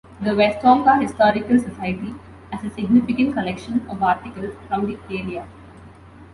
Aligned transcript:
The 0.19 0.31
Westonka 0.31 0.99
Historical 0.99 1.59
Society 1.59 2.15
has 2.51 2.63
a 2.63 2.71
significant 2.73 3.35
collection 3.35 3.87
of 3.87 4.01
articles 4.01 4.55
from 4.67 4.87
the 4.87 4.97
area. 5.15 5.45